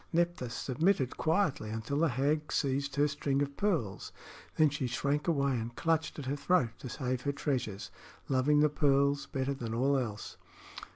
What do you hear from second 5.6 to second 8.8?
clutched at her throat to save her treasure, loving the